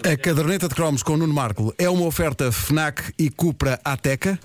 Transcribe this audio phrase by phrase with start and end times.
[0.00, 4.40] A caderneta de cromos com Nuno Marco é uma oferta FNAC e Cupra Ateca.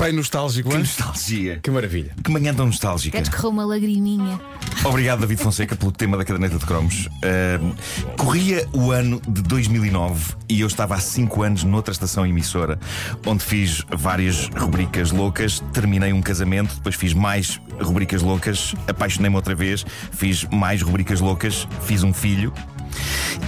[0.00, 0.80] Bem nostálgico, Que hein?
[0.80, 1.60] nostalgia.
[1.62, 2.12] Que maravilha.
[2.24, 3.18] Que manhã tão nostálgica.
[3.18, 4.40] Queres correr uma lagriminha?
[4.82, 7.06] Obrigado, David Fonseca, pelo tema da caderneta de cromos.
[7.22, 7.74] Ahm,
[8.16, 12.78] corria o ano de 2009 e eu estava há 5 anos noutra estação emissora,
[13.26, 15.60] onde fiz várias rubricas loucas.
[15.74, 21.68] Terminei um casamento, depois fiz mais rubricas loucas, apaixonei-me outra vez, fiz mais rubricas loucas,
[21.82, 22.54] fiz um filho.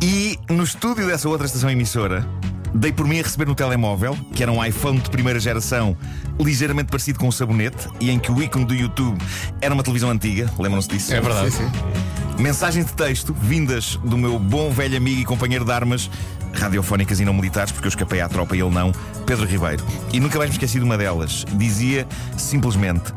[0.00, 2.26] E no estúdio dessa outra estação emissora,
[2.74, 5.96] dei por mim a receber no telemóvel, que era um iPhone de primeira geração,
[6.40, 9.18] ligeiramente parecido com um sabonete, e em que o ícone do YouTube
[9.60, 10.50] era uma televisão antiga.
[10.58, 11.14] Lembram-se disso?
[11.14, 11.50] É verdade.
[11.50, 12.42] Sim, sim.
[12.42, 16.08] Mensagens de texto vindas do meu bom velho amigo e companheiro de armas,
[16.52, 18.92] radiofónicas e não militares, porque eu escapei à tropa e ele não,
[19.26, 19.84] Pedro Ribeiro.
[20.12, 21.44] E nunca mais me esqueci de uma delas.
[21.54, 23.12] Dizia simplesmente: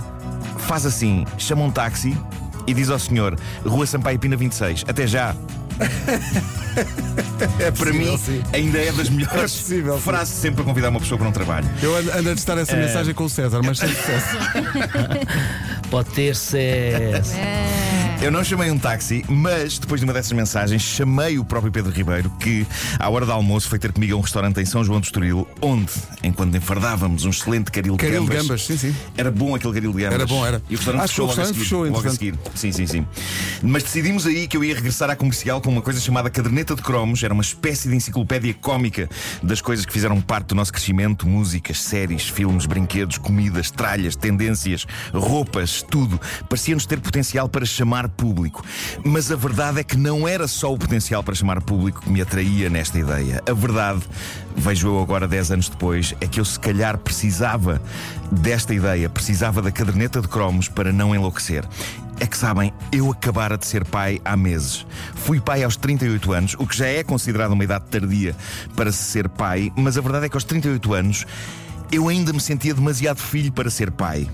[0.57, 2.17] faz assim, chama um táxi
[2.65, 5.35] e diz ao senhor, Rua Sampaio Pina 26, até já.
[7.59, 8.41] É Para possível, mim, sim.
[8.53, 10.01] ainda é das melhores É possível, sim.
[10.01, 11.67] frases sempre para convidar uma pessoa para um trabalho.
[11.81, 14.37] Eu ando ando a testar essa mensagem com o César, mas sem sucesso.
[15.89, 17.33] Pode ter sucesso.
[18.21, 21.91] Eu não chamei um táxi, mas depois de uma dessas mensagens, chamei o próprio Pedro
[21.91, 22.67] Ribeiro, que,
[22.99, 25.47] à hora do almoço, foi ter comigo a um restaurante em São João do Estoril,
[25.59, 25.91] onde,
[26.23, 28.43] enquanto enfardávamos um excelente caril de Caril de gambas.
[28.43, 28.95] gambas, sim, sim.
[29.17, 30.19] Era bom aquele caril de gambas.
[30.19, 30.61] Era bom, era.
[30.69, 32.35] E o restaurante Acho fechou, logo, a restaurante seguir, fechou, logo a seguir.
[32.53, 33.07] Sim, sim, sim.
[33.63, 36.83] Mas decidimos aí que eu ia regressar à comercial com uma coisa chamada caderneta de
[36.83, 37.23] cromos.
[37.23, 39.09] Era uma espécie de enciclopédia cómica
[39.41, 44.85] das coisas que fizeram parte do nosso crescimento: músicas, séries, filmes, brinquedos, comidas, tralhas, tendências,
[45.11, 46.21] roupas, tudo.
[46.47, 48.63] Parecia-nos ter potencial para chamar público.
[49.03, 52.21] Mas a verdade é que não era só o potencial para chamar público que me
[52.21, 53.41] atraía nesta ideia.
[53.49, 54.01] A verdade,
[54.55, 57.81] vejo eu agora 10 anos depois, é que eu se calhar precisava
[58.31, 61.65] desta ideia, precisava da caderneta de cromos para não enlouquecer.
[62.19, 64.85] É que sabem, eu acabara de ser pai há meses.
[65.15, 68.35] Fui pai aos 38 anos, o que já é considerado uma idade tardia
[68.75, 71.25] para se ser pai, mas a verdade é que aos 38 anos
[71.91, 74.29] eu ainda me sentia demasiado filho para ser pai.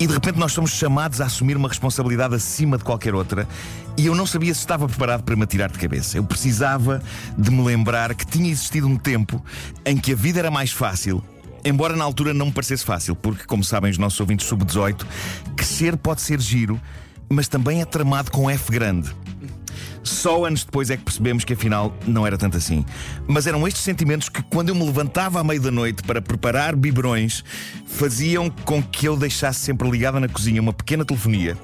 [0.00, 3.48] E de repente nós somos chamados a assumir uma responsabilidade acima de qualquer outra
[3.96, 6.16] e eu não sabia se estava preparado para me atirar de cabeça.
[6.16, 7.02] Eu precisava
[7.36, 9.44] de me lembrar que tinha existido um tempo
[9.84, 11.20] em que a vida era mais fácil.
[11.64, 15.04] Embora na altura não me parecesse fácil, porque, como sabem os nossos ouvintes sub-18,
[15.56, 16.80] crescer pode ser giro,
[17.28, 19.12] mas também é tramado com F grande.
[20.02, 22.84] Só anos depois é que percebemos que afinal não era tanto assim.
[23.26, 26.74] Mas eram estes sentimentos que, quando eu me levantava à meia da noite para preparar
[26.74, 27.44] biberões,
[27.86, 31.56] faziam com que eu deixasse sempre ligada na cozinha uma pequena telefonia,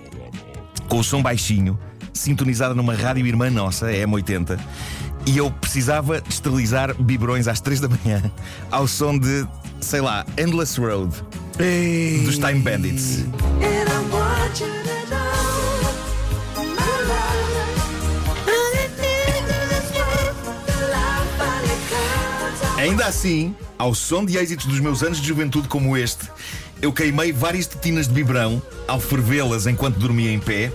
[0.88, 1.78] com o som baixinho,
[2.12, 4.58] sintonizada numa rádio irmã nossa, a M80,
[5.26, 8.22] e eu precisava esterilizar biberões às 3 da manhã,
[8.70, 9.46] ao som de,
[9.80, 11.14] sei lá, Endless Road,
[12.24, 13.24] dos Time Bandits.
[22.84, 26.30] Ainda assim, ao som de êxitos dos meus anos de juventude como este,
[26.82, 30.70] eu queimei várias tetinas de biberão ao fervê-las enquanto dormia em pé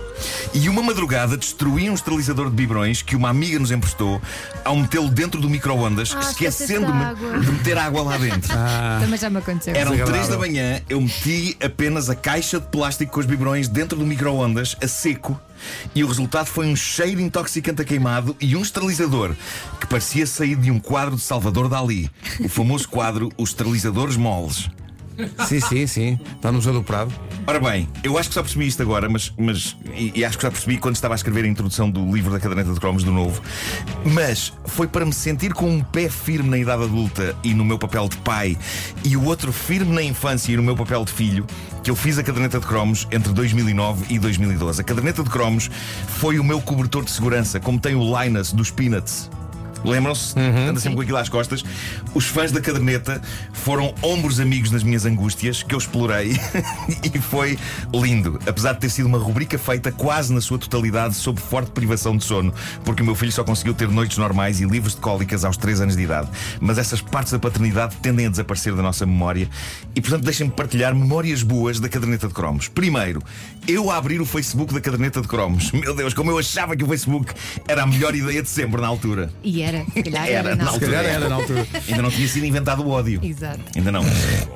[0.52, 4.20] e uma madrugada destruí um esterilizador de biberões que uma amiga nos emprestou
[4.64, 8.50] ao metê-lo dentro do micro-ondas, Ah, esquecendo-me de meter água lá dentro.
[9.00, 9.74] Também já me aconteceu.
[9.74, 9.96] Eram.
[10.04, 14.04] 3 da manhã, eu meti apenas a caixa de plástico com os biberões dentro do
[14.04, 15.38] micro-ondas, a seco,
[15.94, 19.34] e o resultado foi um cheiro intoxicante a queimado e um esterilizador
[19.78, 22.10] que parecia sair de um quadro de Salvador Dali.
[22.40, 24.68] O famoso quadro Os Esterilizadores Moles.
[25.46, 26.20] Sim, sim, sim.
[26.36, 27.12] Está no Museu do Prado.
[27.46, 30.42] Ora bem, eu acho que só percebi isto agora, mas, mas e, e acho que
[30.42, 33.10] já percebi quando estava a escrever a introdução do livro da caderneta de cromos do
[33.10, 33.42] novo.
[34.04, 37.78] Mas foi para me sentir com um pé firme na idade adulta e no meu
[37.78, 38.56] papel de pai,
[39.04, 41.46] e o outro firme na infância e no meu papel de filho,
[41.82, 44.80] que eu fiz a caderneta de cromos entre 2009 e 2012.
[44.80, 45.70] A caderneta de cromos
[46.18, 49.30] foi o meu cobertor de segurança, como tem o Linus dos Peanuts.
[49.84, 50.34] Lembram-se?
[50.38, 51.64] Anda sempre com aquilo às costas.
[52.14, 53.20] Os fãs da caderneta
[53.52, 56.32] foram ombros amigos nas minhas angústias, que eu explorei
[57.02, 57.58] e foi
[57.92, 58.38] lindo.
[58.46, 62.24] Apesar de ter sido uma rubrica feita quase na sua totalidade sob forte privação de
[62.24, 62.52] sono,
[62.84, 65.82] porque o meu filho só conseguiu ter noites normais e livres de cólicas aos 3
[65.82, 66.28] anos de idade.
[66.60, 69.48] Mas essas partes da paternidade tendem a desaparecer da nossa memória
[69.94, 72.68] e, portanto, deixem-me partilhar memórias boas da caderneta de cromos.
[72.68, 73.22] Primeiro,
[73.66, 75.70] eu a abrir o Facebook da caderneta de cromos.
[75.72, 77.32] Meu Deus, como eu achava que o Facebook
[77.66, 79.30] era a melhor ideia de sempre na altura.
[79.42, 80.56] E Era, se calhar Era, era.
[80.56, 80.72] na não.
[80.74, 81.66] Se calhar era na altura.
[81.88, 83.20] Ainda não tinha sido inventado o ódio.
[83.22, 83.60] Exato.
[83.76, 84.02] Ainda não.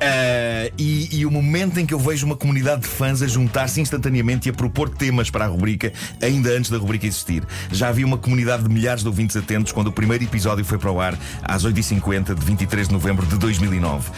[0.01, 3.79] Ah, e, e o momento em que eu vejo uma comunidade de fãs a juntar-se
[3.79, 7.43] instantaneamente e a propor temas para a rubrica, ainda antes da rubrica existir.
[7.71, 10.91] Já havia uma comunidade de milhares de ouvintes atentos quando o primeiro episódio foi para
[10.91, 14.11] o ar às 8h50 de 23 de novembro de 2009.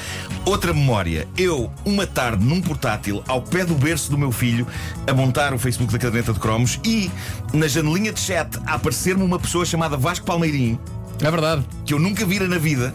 [0.45, 1.27] Outra memória.
[1.37, 4.65] Eu, uma tarde, num portátil, ao pé do berço do meu filho,
[5.05, 7.11] a montar o Facebook da caderneta de cromos e,
[7.53, 10.79] na janelinha de chat, a aparecer-me uma pessoa chamada Vasco Palmeirim
[11.21, 11.63] É verdade.
[11.85, 12.93] que eu nunca vira na vida.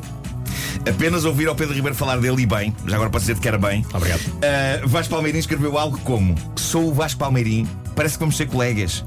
[0.89, 3.59] Apenas ouvir ao Pedro Ribeiro falar dele e bem, já agora posso dizer que era
[3.59, 3.87] bem.
[3.93, 4.21] Obrigado.
[4.21, 9.05] Uh, Vasco Palmeirim escreveu algo como: Sou o Vasco Palmeirim, parece que vamos ser colegas.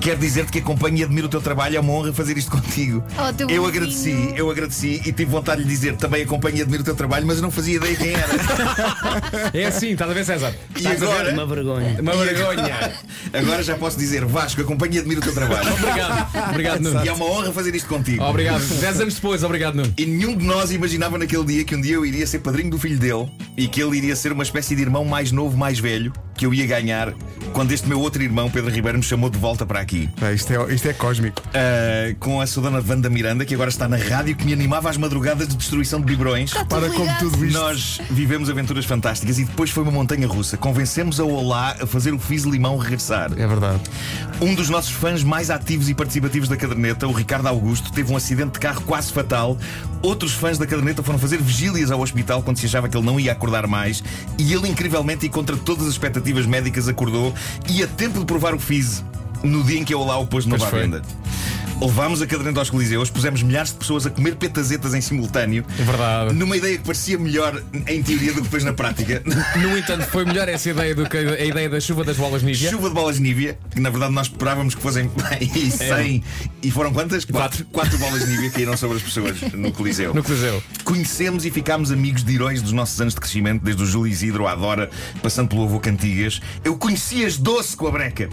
[0.00, 3.04] Quero dizer-te que acompanho e admiro o teu trabalho, é uma honra fazer isto contigo.
[3.18, 3.66] Oh, eu bonzinho.
[3.66, 6.94] agradeci, eu agradeci e tive vontade de lhe dizer também acompanho e admiro o teu
[6.94, 8.30] trabalho, mas eu não fazia ideia quem era.
[9.52, 10.54] É assim, estás a ver, César?
[10.74, 11.96] E Estás agora, Uma vergonha.
[12.00, 12.92] Uma vergonha.
[13.32, 15.68] agora já posso dizer: Vasco, acompanho e admiro o teu trabalho.
[15.74, 16.50] Obrigado.
[16.50, 17.04] Obrigado, Nuno.
[17.04, 18.22] E é uma honra fazer isto contigo.
[18.22, 18.62] Obrigado.
[18.80, 19.92] Dez anos depois, obrigado, Nuno.
[19.96, 22.78] E nenhum de nós imaginava naquele dia que um dia eu iria ser padrinho do
[22.78, 26.12] filho dele e que ele iria ser uma espécie de irmão mais novo, mais velho,
[26.40, 27.12] que eu ia ganhar
[27.52, 30.08] quando este meu outro irmão, Pedro Ribeiro, me chamou de volta para aqui.
[30.22, 31.42] É, isto, é, isto é cósmico.
[31.52, 34.88] Ah, com a sua dona Wanda Miranda, que agora está na rádio, que me animava
[34.88, 36.54] às madrugadas de destruição de biberões.
[36.54, 37.58] Para como tudo isto.
[37.58, 40.56] Nós vivemos aventuras fantásticas e depois foi uma montanha russa.
[40.56, 43.32] Convencemos a Olá a fazer o Fiz Limão regressar.
[43.36, 43.82] É verdade.
[44.40, 48.16] Um dos nossos fãs mais ativos e participativos da caderneta, o Ricardo Augusto, teve um
[48.16, 49.58] acidente de carro quase fatal.
[50.02, 53.20] Outros fãs da caderneta foram fazer vigílias ao hospital quando se achava que ele não
[53.20, 54.02] ia acordar mais.
[54.38, 57.34] E ele, incrivelmente e contra todas as expectativas médicas, acordou
[57.68, 59.04] e a tempo de provar o FIS
[59.42, 61.02] no dia em que a Olá o pôs de novo à venda.
[61.80, 65.64] Levámos a caderneta aos Coliseus, pusemos milhares de pessoas a comer petazetas em simultâneo.
[65.78, 66.34] É verdade.
[66.34, 69.22] Numa ideia que parecia melhor em teoria do que depois na prática.
[69.60, 72.70] No entanto, foi melhor essa ideia do que a ideia da chuva das bolas Nívia.
[72.70, 76.22] Chuva de bolas Nívia, que na verdade nós esperávamos que fossem aí 100.
[76.62, 77.24] E foram quantas?
[77.24, 77.64] Quatro.
[77.66, 80.14] Quatro bolas Nívia caíram sobre as pessoas no Coliseu.
[80.14, 80.62] No Coliseu.
[80.84, 84.46] Conhecemos e ficámos amigos de heróis dos nossos anos de crescimento, desde o Júlio Isidro
[84.46, 84.90] à Dora,
[85.22, 86.40] passando pelo avô Cantigas.
[86.64, 88.28] Eu conheci-as doce com a breca.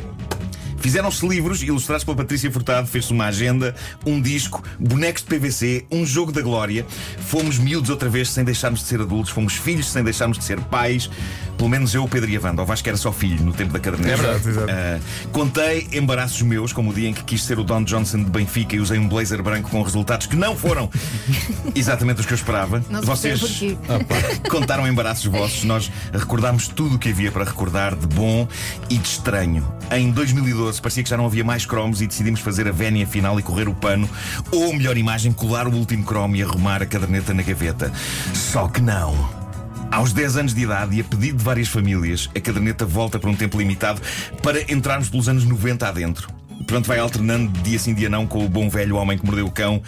[0.79, 3.75] Fizeram-se livros ilustrados pela Patrícia Furtado, fez-se uma agenda,
[4.05, 6.85] um disco, bonecos de PVC, um jogo da glória.
[7.19, 10.59] Fomos miúdos outra vez sem deixarmos de ser adultos, fomos filhos sem deixarmos de ser
[10.61, 11.09] pais.
[11.57, 12.61] Pelo menos eu, o Pedro e a Wanda.
[12.61, 14.13] O Vasco era só filho no tempo da caderneta.
[14.13, 14.67] É verdade, exato.
[14.71, 14.99] Ah,
[15.31, 18.75] contei embaraços meus, como o dia em que quis ser o Don Johnson de Benfica
[18.75, 20.89] e usei um blazer branco com resultados que não foram
[21.73, 22.83] exatamente os que eu esperava.
[22.89, 23.77] Não Vocês porquê.
[24.49, 28.47] contaram embaraços vossos, nós recordámos tudo o que havia para recordar de bom
[28.89, 29.67] e de estranho.
[29.91, 33.39] Em 2012 parecia que já não havia mais cromos e decidimos fazer a vénia final
[33.39, 34.09] e correr o pano,
[34.51, 37.91] ou melhor imagem, colar o último cromo e arrumar a caderneta na gaveta.
[38.33, 39.47] Só que não.
[39.91, 43.29] Aos 10 anos de idade e a pedido de várias famílias, a caderneta volta para
[43.29, 44.01] um tempo limitado
[44.43, 46.29] para entrarmos pelos anos 90 adentro.
[46.65, 49.51] Pronto, vai alternando dia sim, dia não com o bom velho homem que mordeu o
[49.51, 49.81] cão.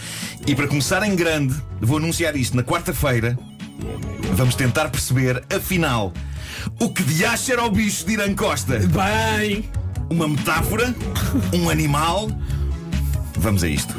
[0.48, 3.38] E para começar em grande, vou anunciar isto na quarta-feira.
[4.34, 6.14] Vamos tentar perceber, afinal,
[6.80, 8.80] o que de acha era o bicho de Irã Costa?
[8.80, 9.66] Bem!
[10.10, 10.94] Uma metáfora?
[11.54, 12.30] Um animal?
[13.38, 13.94] Vamos a isto.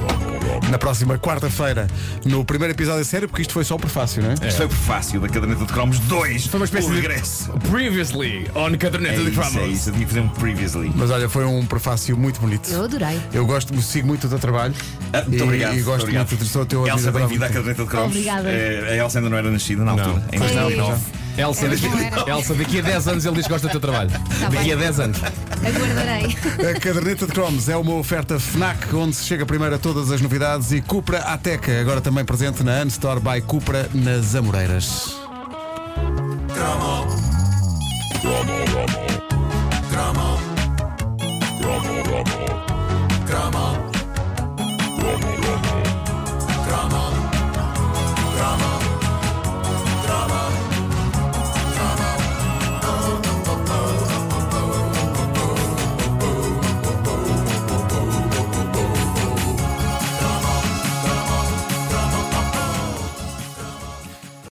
[0.70, 1.86] Na próxima quarta-feira,
[2.26, 4.34] no primeiro episódio a sério, porque isto foi só o prefácio, não é?
[4.34, 6.46] Isto foi o prefácio da caderneta de cromos 2.
[6.46, 7.50] Foi uma espécie o de- regresso.
[7.70, 9.72] Previously on Caderneta É de isso, é Cromos.
[9.72, 9.88] isso.
[9.88, 10.92] Eu tinha que fazer um previously.
[10.94, 12.68] Mas olha, foi um prefácio muito bonito.
[12.70, 13.18] Eu adorei.
[13.32, 14.74] Eu gosto, sigo muito do teu trabalho.
[15.12, 15.72] Ah, muito e, obrigado.
[15.74, 16.28] E gosto muito obrigado.
[16.28, 18.08] muito de sou o teu Elsa, bem-vinda à caderneta de cromos.
[18.10, 18.50] Obrigada.
[18.50, 20.22] Eh, a Elsa ainda não era nascida na altura.
[20.32, 21.00] Em Pois não, 2009.
[21.40, 21.86] Elsa, daqui.
[22.30, 24.10] Elsa, daqui a 10 anos ele diz que gosta do teu trabalho.
[24.10, 24.72] daqui bem.
[24.72, 25.18] a 10 anos.
[25.22, 26.36] Aguardarei.
[26.70, 30.20] A caderneta de cromos é uma oferta FNAC, onde se chega primeiro a todas as
[30.20, 35.19] novidades, e Cupra Ateca, agora também presente na Unstore by Cupra nas Amoreiras.